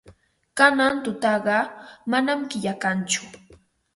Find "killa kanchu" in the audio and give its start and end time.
2.49-3.23